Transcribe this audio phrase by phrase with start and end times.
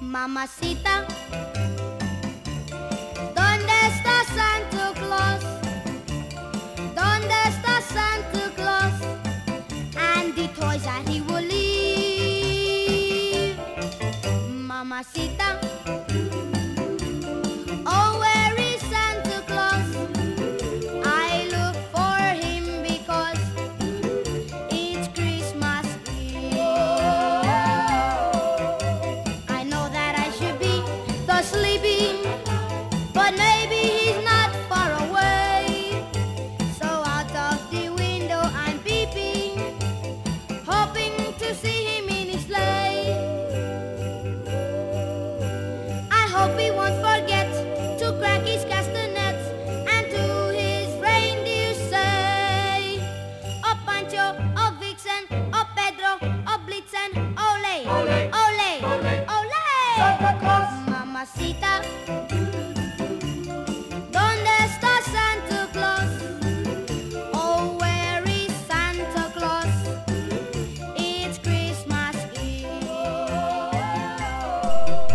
[0.00, 1.06] Mamacita,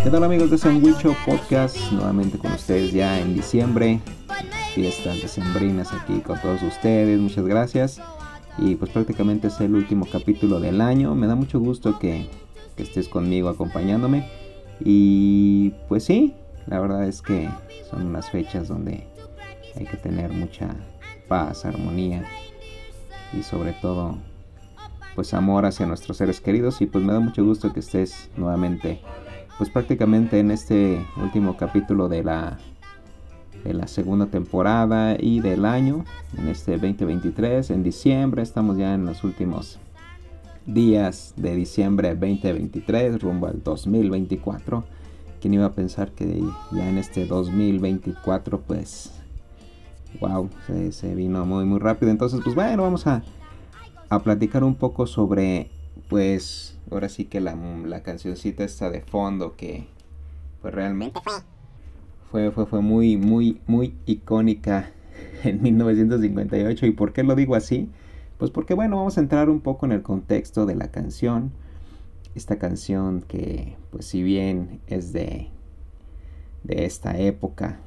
[0.06, 1.92] ¿Qué tal amigos de Sandwicho Podcast?
[1.92, 4.00] Nuevamente con ustedes ya en diciembre.
[4.76, 7.20] Fiestas decembrinas aquí con todos ustedes.
[7.20, 8.00] Muchas gracias.
[8.60, 11.16] Y pues prácticamente es el último capítulo del año.
[11.16, 12.30] Me da mucho gusto que,
[12.78, 14.30] que estés conmigo acompañándome.
[14.80, 16.36] Y pues sí,
[16.68, 17.50] la verdad es que
[17.90, 19.08] son unas fechas donde
[19.76, 20.76] hay que tener mucha
[21.28, 22.26] paz, armonía
[23.34, 24.20] y sobre todo
[25.16, 29.02] pues amor hacia nuestros seres queridos y pues me da mucho gusto que estés nuevamente
[29.58, 32.58] pues prácticamente en este último capítulo de la
[33.64, 36.06] de la segunda temporada y del año
[36.38, 39.80] en este 2023 en diciembre estamos ya en los últimos
[40.66, 44.84] días de diciembre 2023 rumbo al 2024
[45.42, 49.12] quién iba a pensar que ya en este 2024 pues
[50.20, 53.24] wow se, se vino muy muy rápido entonces pues bueno vamos a
[54.10, 55.70] a platicar un poco sobre,
[56.10, 59.88] pues, ahora sí que la, la cancioncita esta de fondo que,
[60.62, 61.20] pues realmente
[62.32, 64.92] fue, fue, fue muy, muy, muy icónica
[65.44, 66.86] en 1958.
[66.86, 67.90] ¿Y por qué lo digo así?
[68.38, 71.52] Pues porque, bueno, vamos a entrar un poco en el contexto de la canción.
[72.36, 75.50] Esta canción que, pues, si bien es de,
[76.64, 77.80] de esta época,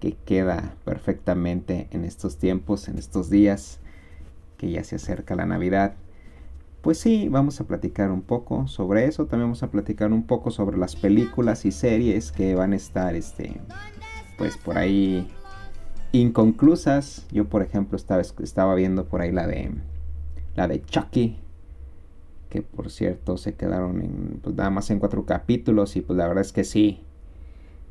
[0.00, 3.80] que queda perfectamente en estos tiempos, en estos días,
[4.56, 5.94] que ya se acerca la Navidad.
[6.88, 9.26] Pues sí, vamos a platicar un poco sobre eso.
[9.26, 13.14] También vamos a platicar un poco sobre las películas y series que van a estar,
[13.14, 13.60] este,
[14.38, 15.28] pues por ahí
[16.12, 17.26] inconclusas.
[17.30, 19.70] Yo, por ejemplo, estaba, estaba viendo por ahí la de,
[20.56, 21.38] la de Chucky,
[22.48, 26.26] que por cierto se quedaron en, pues nada más en cuatro capítulos y pues la
[26.26, 27.04] verdad es que sí,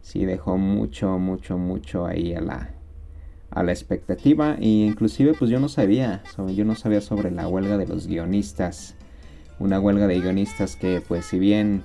[0.02, 2.72] sí dejó mucho, mucho, mucho ahí a la,
[3.58, 6.22] a la expectativa e inclusive pues yo no sabía
[6.56, 8.96] yo no sabía sobre la huelga de los guionistas.
[9.58, 11.82] Una huelga de guionistas que pues si bien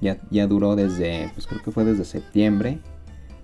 [0.00, 2.78] ya, ya duró desde pues creo que fue desde septiembre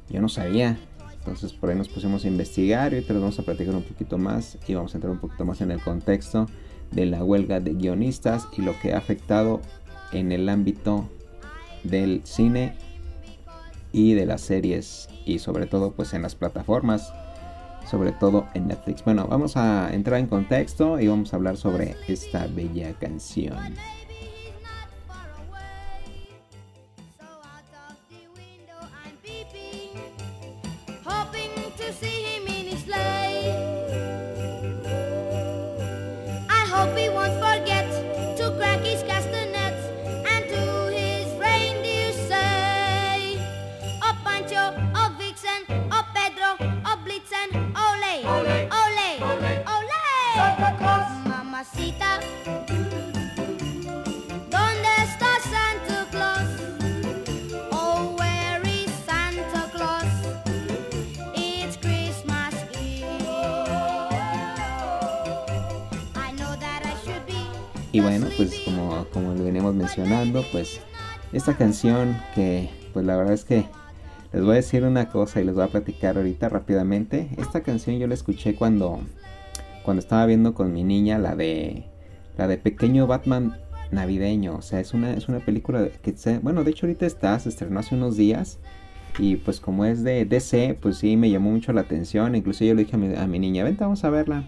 [0.08, 0.78] yo no sabía.
[1.18, 4.56] Entonces por ahí nos pusimos a investigar y les vamos a platicar un poquito más
[4.68, 6.46] y vamos a entrar un poquito más en el contexto
[6.92, 9.60] de la huelga de guionistas y lo que ha afectado
[10.12, 11.10] en el ámbito
[11.82, 12.76] del cine
[13.92, 17.12] y de las series y sobre todo pues en las plataformas
[17.88, 19.02] sobre todo en Netflix.
[19.04, 23.56] Bueno vamos a entrar en contexto y vamos a hablar sobre esta bella canción
[67.92, 70.80] y bueno pues como, como lo venimos mencionando pues
[71.32, 73.66] esta canción que pues la verdad es que
[74.32, 77.30] les voy a decir una cosa y les voy a platicar ahorita rápidamente.
[77.38, 79.00] Esta canción yo la escuché cuando
[79.84, 81.84] cuando estaba viendo con mi niña la de
[82.36, 83.56] la de pequeño Batman
[83.90, 84.56] navideño.
[84.56, 87.48] O sea es una es una película que se, bueno de hecho ahorita está se
[87.48, 88.58] estrenó hace unos días.
[89.18, 92.34] Y pues como es de DC pues sí me llamó mucho la atención.
[92.34, 94.44] Incluso yo le dije a mi, a mi niña vente vamos a verla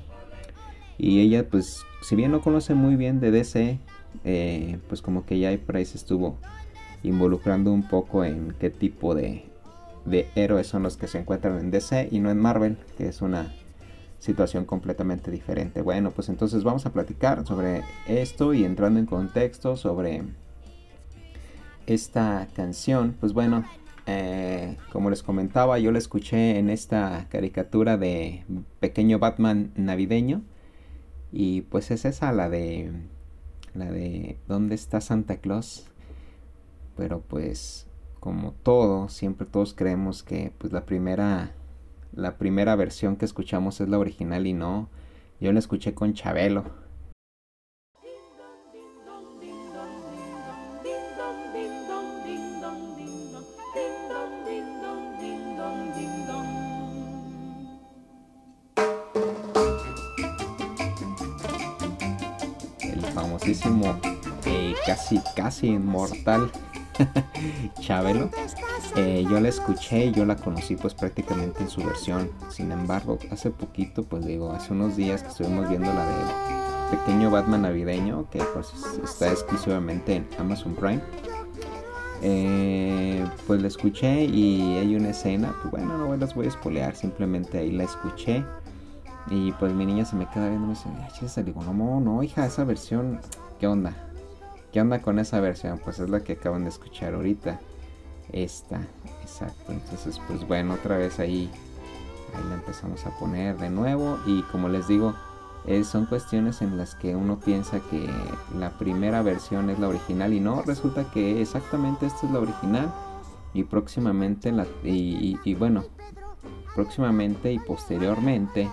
[1.01, 3.79] y ella pues si bien no conoce muy bien de DC
[4.25, 6.37] eh, pues como que ya Price estuvo
[7.03, 9.45] involucrando un poco en qué tipo de,
[10.05, 13.23] de héroes son los que se encuentran en DC y no en Marvel, que es
[13.23, 13.53] una
[14.19, 15.81] situación completamente diferente.
[15.81, 20.25] Bueno, pues entonces vamos a platicar sobre esto y entrando en contexto sobre
[21.87, 23.17] esta canción.
[23.19, 23.65] Pues bueno,
[24.07, 28.45] eh, como les comentaba, yo la escuché en esta caricatura de
[28.79, 30.43] Pequeño Batman navideño.
[31.33, 32.93] Y pues es esa la de
[33.75, 35.87] la de ¿Dónde está Santa Claus?
[36.97, 37.87] Pero pues
[38.19, 41.55] como todo, siempre todos creemos que pues la primera
[42.13, 44.89] la primera versión que escuchamos es la original y no.
[45.41, 46.65] Yo la escuché con Chabelo.
[63.41, 63.99] Famosísimo,
[64.47, 66.51] eh, casi, casi inmortal
[67.81, 68.29] Chabelo.
[68.97, 72.31] Eh, yo la escuché, yo la conocí pues prácticamente en su versión.
[72.51, 77.31] Sin embargo, hace poquito, pues digo, hace unos días que estuvimos viendo la de Pequeño
[77.31, 78.73] Batman Navideño, que pues
[79.03, 81.01] está exclusivamente en Amazon Prime.
[82.23, 86.95] Eh, pues la escuché y hay una escena, pues bueno, no las voy a spoilear,
[86.95, 88.45] simplemente ahí la escuché.
[89.29, 92.23] Y pues mi niña se me queda viendo y me dice, ay, digo, no, no,
[92.23, 93.21] hija, esa versión,
[93.59, 93.95] ¿qué onda?
[94.73, 95.81] ¿Qué onda con esa versión?
[95.85, 97.61] Pues es la que acaban de escuchar ahorita.
[98.33, 98.81] Esta,
[99.23, 99.73] exacto.
[99.73, 101.51] Entonces, pues bueno, otra vez ahí,
[102.35, 104.19] ahí la empezamos a poner de nuevo.
[104.27, 105.15] Y como les digo,
[105.67, 108.09] eh, son cuestiones en las que uno piensa que
[108.57, 112.93] la primera versión es la original y no, resulta que exactamente esta es la original.
[113.53, 115.83] Y próximamente, la, y bueno,
[116.75, 118.71] próximamente y posteriormente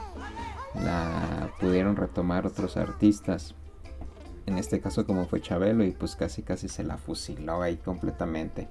[0.75, 3.56] la pudieron retomar otros artistas
[4.48, 8.68] en este caso como fue Chabelo y pues casi casi se la fusiló ahí completamente.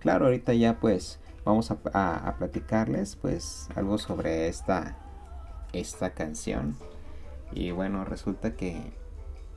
[0.00, 4.98] Claro, ahorita ya pues vamos a, platicarles pues algo sobre esta,
[5.72, 6.76] esta canción.
[7.52, 8.92] Y bueno, resulta que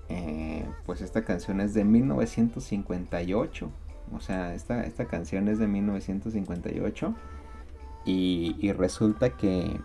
[0.10, 3.72] eh, pues esta canción es de 1958.
[4.14, 7.16] O sea, esta, esta canción es de 1958.
[8.06, 9.80] Y, y resulta que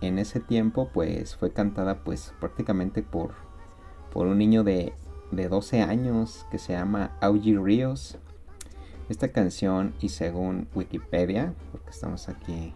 [0.00, 3.34] en ese tiempo pues fue cantada pues prácticamente por
[4.12, 4.92] por un niño de,
[5.30, 8.18] de 12 años que se llama Augie Ríos.
[9.08, 12.74] Esta canción y según Wikipedia, porque estamos aquí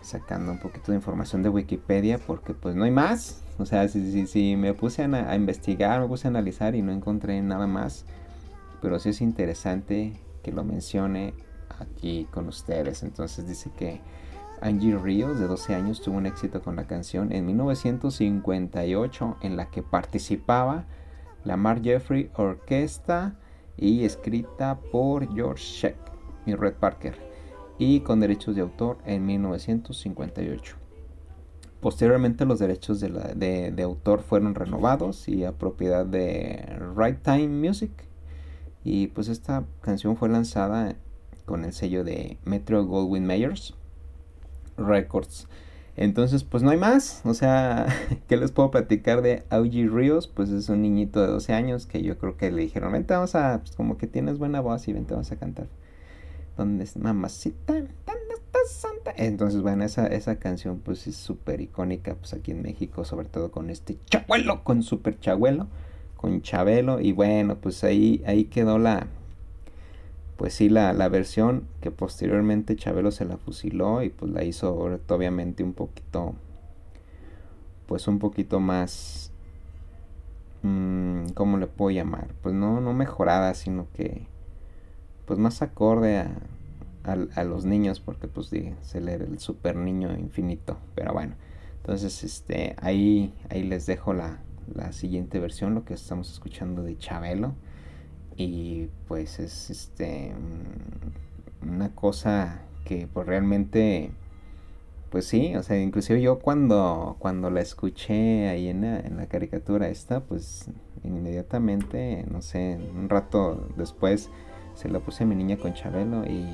[0.00, 3.42] sacando un poquito de información de Wikipedia, porque pues no hay más.
[3.58, 6.92] O sea, si, si, me puse a, a, investigar, me puse a analizar y no
[6.92, 8.06] encontré nada más.
[8.80, 11.34] Pero sí es interesante que lo mencione
[11.78, 13.02] aquí con ustedes.
[13.02, 14.00] Entonces dice que
[14.62, 19.70] Angie Ríos, de 12 años, tuvo un éxito con la canción en 1958 en la
[19.70, 20.86] que participaba
[21.44, 23.38] la Mark Jeffrey Orquesta
[23.76, 25.96] y escrita por George Sheck
[26.46, 27.14] y Red Parker
[27.78, 30.76] y con derechos de autor en 1958.
[31.80, 37.92] Posteriormente los derechos de, autor fueron renovados y a propiedad de Right Time Music
[38.82, 40.96] y pues esta canción fue lanzada
[41.44, 43.74] con el sello de Metro Goldwyn Mayers
[44.78, 45.48] Records.
[45.98, 47.22] Entonces, pues no hay más.
[47.24, 47.86] O sea,
[48.28, 50.28] ¿qué les puedo platicar de Augie Ríos?
[50.28, 53.34] Pues es un niñito de 12 años que yo creo que le dijeron, vente, vamos
[53.34, 55.66] a, pues como que tienes buena voz y vente, vamos a cantar.
[56.56, 57.72] ¿Dónde es mamacita?
[57.72, 59.12] ¿Dónde está Santa?
[59.16, 63.50] Entonces, bueno, esa, esa canción pues es súper icónica, pues aquí en México, sobre todo
[63.50, 65.66] con este chabuelo, con super chabuelo,
[66.16, 67.00] con Chabelo.
[67.00, 69.08] Y bueno, pues ahí, ahí quedó la,
[70.38, 75.64] pues sí, la, versión que posteriormente Chabelo se la fusiló y pues la hizo obviamente
[75.64, 76.36] un poquito,
[77.86, 79.32] pues un poquito más,
[80.62, 82.28] mmm, ¿cómo le puedo llamar?
[82.40, 84.28] Pues no, no mejorada, sino que,
[85.26, 86.30] pues más acorde a,
[87.02, 88.46] a, los niños, porque pues
[88.82, 91.34] se le el super niño infinito, pero bueno,
[91.78, 94.38] entonces este, ahí, ahí les dejo la,
[94.72, 97.56] la siguiente versión, lo que estamos escuchando de Chabelo
[98.38, 104.12] y pues es este mm, una cosa que pues realmente
[105.10, 110.20] pues sí, o sea, inclusive yo cuando, cuando la escuché ahí en la, caricatura esta,
[110.20, 110.66] pues
[111.02, 114.28] inmediatamente, no sé, un rato después
[114.74, 116.46] se la puse a mi niña con Chabelo y,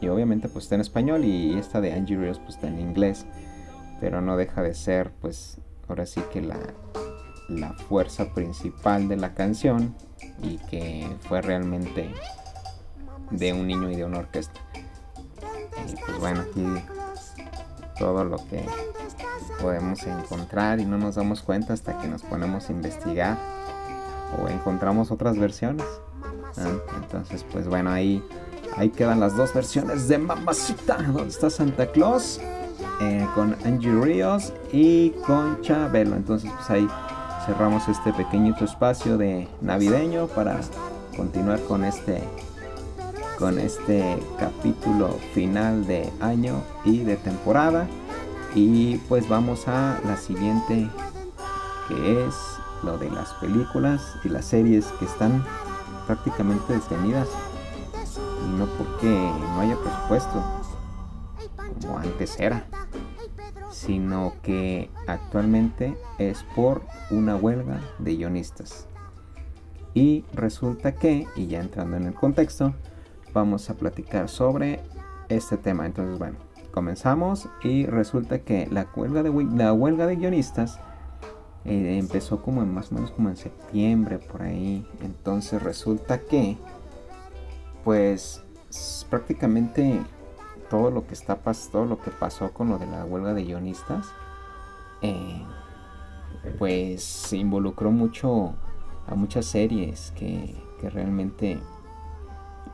[0.00, 3.26] y obviamente pues está en español y esta de Angie Rios pues está en inglés,
[4.00, 5.58] pero no deja de ser pues
[5.88, 6.58] ahora sí que la,
[7.48, 9.94] la fuerza principal de la canción
[10.42, 12.10] y que fue realmente
[13.30, 14.60] de un niño y de una orquesta.
[15.88, 16.64] Y pues bueno, aquí
[17.98, 18.64] todo lo que
[19.60, 23.38] podemos encontrar y no nos damos cuenta hasta que nos ponemos a investigar
[24.42, 25.86] o encontramos otras versiones.
[27.02, 28.22] Entonces, pues bueno, ahí,
[28.76, 32.40] ahí quedan las dos versiones de Mamacita, donde está Santa Claus,
[33.00, 36.16] eh, con Angie Ríos y con Chabelo.
[36.16, 36.88] Entonces, pues ahí
[37.44, 40.60] cerramos este pequeñito espacio de navideño para
[41.16, 42.22] continuar con este
[43.38, 47.86] con este capítulo final de año y de temporada.
[48.54, 50.88] Y pues vamos a la siguiente
[51.88, 52.34] que es
[52.82, 55.44] lo de las películas y las series que están
[56.06, 57.28] prácticamente detenidas.
[58.46, 60.42] Y no porque no haya presupuesto
[61.82, 62.64] como antes era
[63.84, 68.88] sino que actualmente es por una huelga de guionistas
[69.94, 72.74] y resulta que y ya entrando en el contexto
[73.32, 74.80] vamos a platicar sobre
[75.28, 76.36] este tema entonces bueno
[76.72, 80.80] comenzamos y resulta que la huelga de, la huelga de guionistas
[81.64, 84.86] eh, empezó como en más o menos como en septiembre por ahí.
[85.02, 86.58] Entonces resulta que
[87.84, 88.42] pues
[89.08, 90.00] prácticamente
[90.74, 94.08] todo lo que está todo lo que pasó con lo de la huelga de guionistas
[95.02, 95.40] eh,
[96.58, 98.56] pues involucró mucho
[99.06, 101.60] a muchas series que, que realmente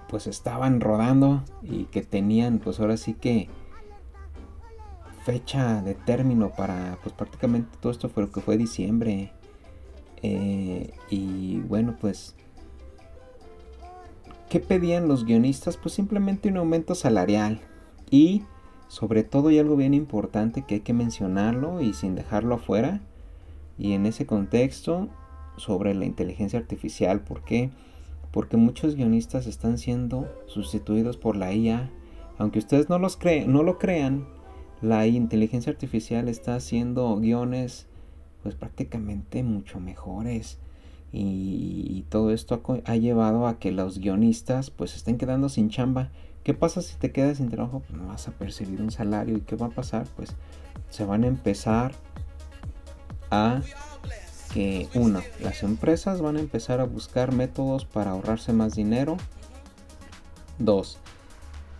[0.08, 3.50] pues estaban rodando y que tenían pues ahora sí que
[5.26, 9.30] fecha de término para pues prácticamente todo esto fue lo que fue diciembre
[10.22, 12.34] eh, y bueno pues
[14.48, 15.76] ¿qué pedían los guionistas?
[15.76, 17.60] pues simplemente un aumento salarial
[18.10, 18.42] y
[18.88, 23.00] sobre todo y algo bien importante que hay que mencionarlo y sin dejarlo afuera
[23.78, 25.08] y en ese contexto
[25.56, 27.70] sobre la inteligencia artificial ¿por qué?
[28.32, 31.90] porque muchos guionistas están siendo sustituidos por la IA
[32.38, 34.26] aunque ustedes no, los creen, no lo crean
[34.82, 37.86] la inteligencia artificial está haciendo guiones
[38.42, 40.58] pues prácticamente mucho mejores
[41.12, 46.10] y, todo esto ha, llevado a que los guionistas pues estén quedando sin chamba.
[46.42, 47.80] ¿Qué pasa si te quedas sin trabajo?
[47.80, 50.06] Pues no vas a percibir un salario y ¿qué va a pasar?
[50.16, 50.34] Pues
[50.88, 51.92] se van a empezar
[53.30, 53.60] a
[54.52, 59.16] que uno, las empresas van a empezar a buscar métodos para ahorrarse más dinero.
[60.58, 60.98] Dos,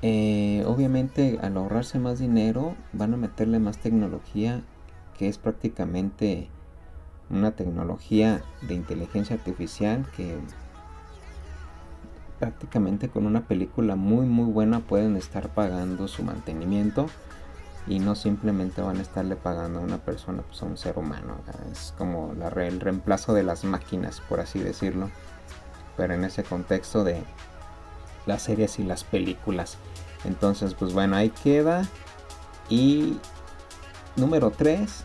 [0.03, 4.63] eh, obviamente al ahorrarse más dinero van a meterle más tecnología
[5.19, 6.49] que es prácticamente
[7.29, 10.39] una tecnología de inteligencia artificial que
[12.41, 17.07] prácticamente con una película muy muy buena pueden estar pagando su mantenimiento
[17.87, 21.37] y no simplemente van a estarle pagando a una persona, pues a un ser humano.
[21.73, 25.11] Es como la, el reemplazo de las máquinas, por así decirlo.
[25.97, 27.23] Pero en ese contexto de
[28.27, 29.79] las series y las películas.
[30.25, 31.83] Entonces, pues bueno, ahí queda.
[32.69, 33.19] Y
[34.17, 35.05] número 3,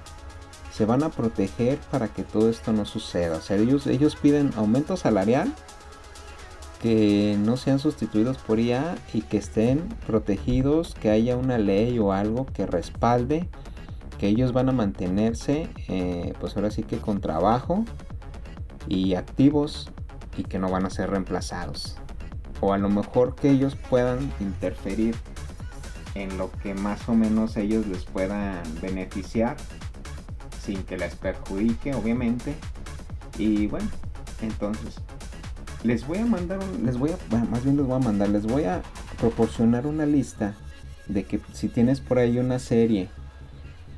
[0.72, 3.38] se van a proteger para que todo esto no suceda.
[3.38, 5.54] O sea, ellos, ellos piden aumento salarial,
[6.86, 12.13] que no sean sustituidos por IA y que estén protegidos, que haya una ley o
[12.13, 13.50] algo que respalde
[14.20, 17.86] que ellos van a mantenerse, eh, pues ahora sí que con trabajo
[18.88, 19.89] y activos
[20.38, 21.98] y que no van a ser reemplazados.
[22.62, 25.15] O a lo mejor que ellos puedan interferir
[26.13, 29.58] en lo que más o menos ellos les puedan beneficiar
[30.62, 32.54] sin que les perjudique obviamente.
[33.39, 33.89] Y bueno
[34.44, 35.01] entonces
[35.86, 38.63] les voy a mandar les voy a más bien les voy a mandar les voy
[38.63, 38.82] a
[39.20, 40.54] proporcionar una lista
[41.08, 43.10] de que si tienes por ahí una serie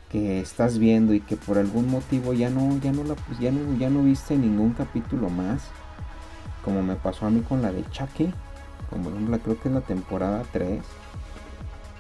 [0.09, 3.77] que estás viendo y que por algún motivo ya no ya no la ya no
[3.77, 5.63] ya no viste ningún capítulo más
[6.63, 8.33] como me pasó a mí con la de Chucky
[8.89, 10.81] como la creo que es la temporada 3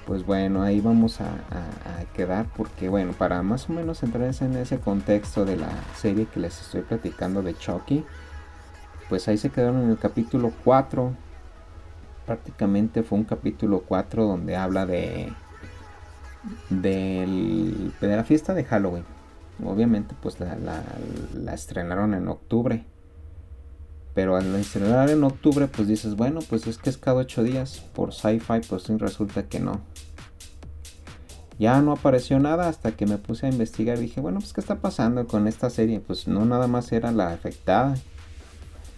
[0.05, 1.31] pues bueno ahí vamos a,
[2.13, 6.39] quedar porque bueno para más o menos entrar en ese contexto de la serie que
[6.39, 8.03] les estoy platicando de Chucky
[9.09, 11.13] pues ahí se quedaron en el capítulo 4
[12.25, 15.31] prácticamente fue un capítulo 4 donde habla de
[16.69, 19.05] de la fiesta de Halloween
[19.63, 22.85] obviamente pues la estrenaron en octubre
[24.17, 27.83] pero al estrenar en octubre, pues dices, bueno, pues es que es cada 8 días.
[27.93, 29.81] Por sci-fi, pues resulta que no.
[31.59, 33.99] Ya no apareció nada hasta que me puse a investigar.
[33.99, 35.99] Dije, bueno, pues ¿qué está pasando con esta serie?
[35.99, 37.95] Pues no nada más era la afectada.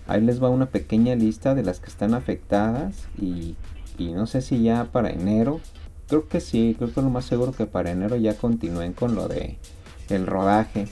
[0.09, 3.07] Ahí les va una pequeña lista de las que están afectadas.
[3.17, 3.55] Y,
[3.99, 5.61] no sé si ya para enero.
[6.07, 9.27] Creo que sí, creo que lo más seguro que para enero ya continúen con lo
[9.27, 9.57] de
[10.09, 10.87] el rodaje.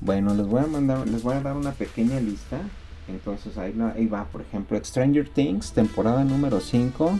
[0.00, 2.60] Bueno, les voy a mandar, les voy a dar una pequeña lista
[3.08, 3.72] entonces ahí,
[4.06, 7.18] va, por ejemplo, Stranger Things, temporada número 5,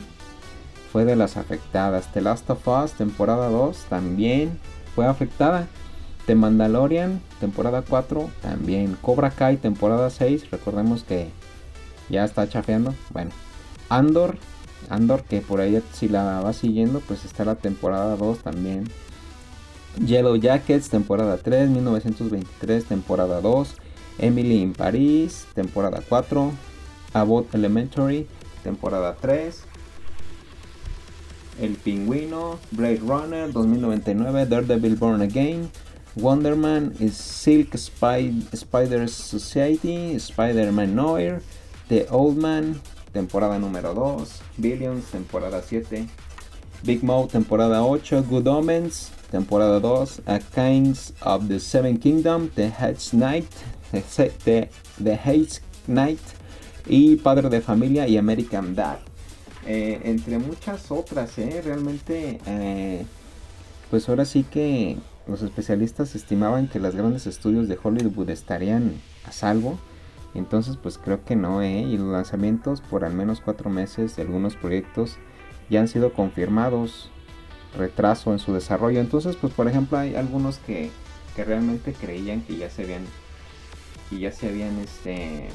[0.92, 2.12] fue de las afectadas.
[2.12, 4.58] The Last of Us, temporada 2, también
[4.94, 5.66] fue afectada.
[6.26, 11.30] The Mandalorian, temporada 4, también Cobra Kai, temporada 6, recordemos que
[12.08, 12.94] ya está chafeando.
[13.10, 13.30] Bueno,
[13.88, 14.36] Andor,
[14.88, 18.84] Andor que por ahí si la va siguiendo, pues está la temporada 2 también.
[20.06, 23.74] Yellow Jackets, temporada 3, 1923, temporada 2.
[24.18, 26.52] Emily in Paris, temporada 4.
[27.14, 28.26] Abbott Elementary,
[28.62, 29.64] temporada 3.
[31.60, 35.70] El Pingüino, Blade Runner 2099, Daredevil Born Again,
[36.14, 41.42] Wonder Man, Silk Spider Society, Spider-Man Noir,
[41.88, 42.80] The Old Man,
[43.12, 46.08] temporada número 2, Billions, temporada 7,
[46.84, 52.68] Big Mouth, temporada 8, Good Omens, temporada 2, A Kings of the Seven Kingdom, The
[52.68, 53.48] Hedge Knight,
[53.92, 56.20] The, the Hedge Knight
[56.86, 58.98] y Padre de Familia y American Dad.
[59.66, 63.04] Eh, entre muchas otras, eh, realmente, eh,
[63.90, 69.32] pues ahora sí que los especialistas estimaban que los grandes estudios de Hollywood estarían a
[69.32, 69.78] salvo.
[70.34, 71.80] Entonces, pues creo que no, ¿eh?
[71.80, 75.18] Y los lanzamientos por al menos cuatro meses de algunos proyectos
[75.68, 77.10] ya han sido confirmados.
[77.76, 79.00] Retraso en su desarrollo.
[79.00, 80.90] Entonces, pues por ejemplo, hay algunos que,
[81.34, 83.04] que realmente creían que ya se habían.
[84.10, 85.48] Que ya se habían este.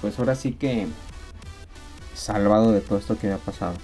[0.00, 0.88] Pues ahora sí que
[2.14, 3.74] salvado de todo esto que había pasado.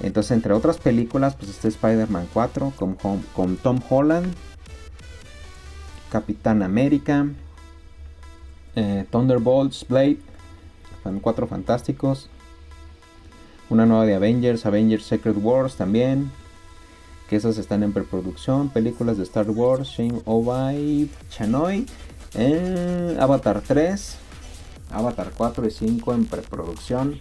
[0.00, 4.34] Entonces, entre otras películas, pues está Spider-Man 4 con, con, Tom Holland,
[6.10, 7.26] Capitán América,
[8.74, 10.18] eh, Thunderbolts, Blade,
[11.06, 12.28] son cuatro fantásticos.
[13.70, 16.32] Una nueva de Avengers, Avengers Secret Wars también.
[17.28, 18.70] Que esas están en preproducción.
[18.70, 21.86] Películas de Star Wars, Shane Obai, Chanoy.
[22.34, 24.16] Eh, Avatar 3,
[24.90, 27.18] Avatar 4 y 5 en preproducción.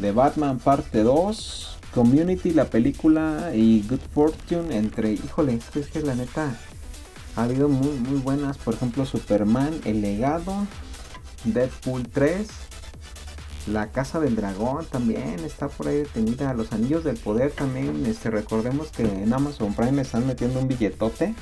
[0.00, 1.78] The Batman parte 2.
[1.94, 6.58] Community, la película y Good Fortune entre, híjole, es que la neta
[7.36, 10.66] ha habido muy, muy buenas, por ejemplo Superman, El Legado,
[11.44, 12.48] Deadpool 3,
[13.68, 18.28] La Casa del Dragón también está por ahí detenida, Los Anillos del Poder también, este,
[18.28, 21.34] recordemos que en Amazon Prime están metiendo un billetote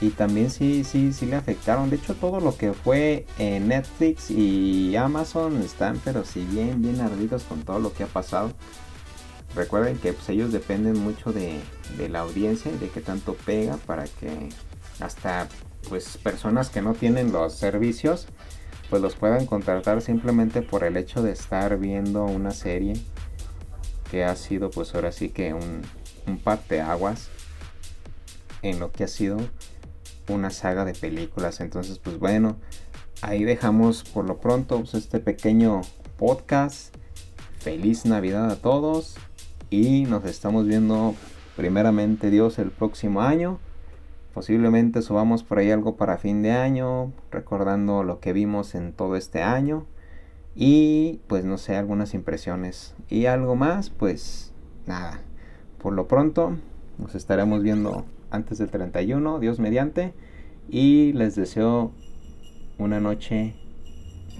[0.00, 1.88] y también sí, sí, sí le afectaron.
[1.88, 7.00] De hecho, todo lo que fue en Netflix y Amazon están, pero si bien, bien
[7.00, 8.52] ardidos con todo lo que ha pasado.
[9.54, 11.60] Recuerden que pues, ellos dependen mucho de,
[12.08, 14.48] la audiencia y de qué tanto pega para que
[15.00, 15.48] hasta
[15.88, 18.26] pues personas que no tienen los servicios
[18.90, 22.94] pues los puedan contratar simplemente por el hecho de estar viendo una serie
[24.10, 25.82] que ha sido pues ahora sí que un,
[26.26, 26.40] un
[26.80, 27.28] aguas
[28.62, 29.38] en lo que ha sido
[30.28, 31.60] una saga de películas.
[31.60, 32.56] Entonces pues bueno
[33.22, 35.82] ahí dejamos por lo pronto pues, este pequeño
[36.18, 36.94] podcast.
[37.58, 39.16] Feliz navidad a todos
[39.70, 41.14] y nos estamos viendo
[41.56, 43.58] primeramente Dios el próximo año.
[44.32, 49.16] Posiblemente subamos por ahí algo para fin de año, recordando lo que vimos en todo
[49.16, 49.86] este año.
[50.56, 52.94] Y pues no sé, algunas impresiones.
[53.08, 54.52] Y algo más, pues
[54.86, 55.20] nada.
[55.80, 56.56] Por lo pronto,
[56.98, 60.14] nos estaremos viendo antes del 31, Dios mediante.
[60.68, 61.92] Y les deseo
[62.78, 63.54] una noche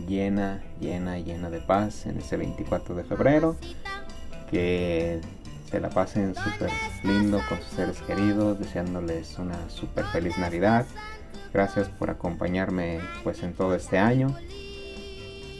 [0.09, 3.57] llena, llena, llena de paz en ese 24 de febrero
[4.55, 5.21] que
[5.69, 6.71] se la pasen súper
[7.03, 10.87] lindo con sus seres queridos, deseándoles una súper feliz Navidad.
[11.53, 14.33] Gracias por acompañarme pues en todo este año.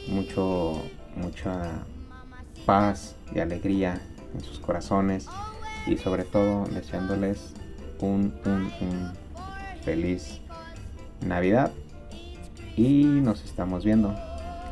[0.07, 0.81] Mucho,
[1.17, 1.83] mucha
[2.65, 3.99] paz y alegría
[4.33, 5.27] en sus corazones
[5.87, 7.51] y sobre todo deseándoles
[7.99, 9.11] un, un, un
[9.83, 10.39] feliz
[11.19, 11.69] Navidad
[12.77, 14.15] y nos estamos viendo.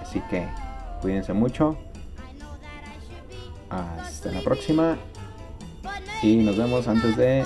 [0.01, 0.47] Así que
[1.01, 1.77] cuídense mucho
[3.73, 4.97] hasta la próxima.
[6.21, 7.45] Y nos vemos antes de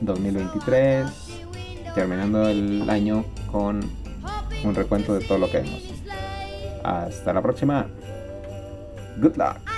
[0.00, 1.06] 2023.
[1.94, 3.80] Terminando el año con
[4.64, 5.82] un recuento de todo lo que vemos.
[6.84, 7.86] Hasta la próxima.
[9.20, 9.69] Good luck.